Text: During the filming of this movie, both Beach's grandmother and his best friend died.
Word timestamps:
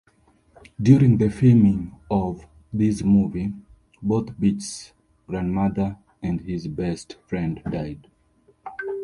During 0.81 1.19
the 1.19 1.29
filming 1.29 1.95
of 2.09 2.47
this 2.73 3.03
movie, 3.03 3.53
both 4.01 4.29
Beach's 4.39 4.93
grandmother 5.27 5.95
and 6.23 6.41
his 6.41 6.67
best 6.67 7.17
friend 7.27 7.61
died. 7.69 8.09